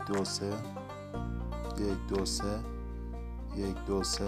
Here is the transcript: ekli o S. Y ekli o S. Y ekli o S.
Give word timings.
ekli 0.00 0.18
o 0.18 0.24
S. 0.24 0.42
Y 1.78 1.90
ekli 1.92 2.20
o 2.20 2.26
S. 2.26 2.42
Y 3.56 3.62
ekli 3.62 3.92
o 3.92 4.00
S. 4.04 4.20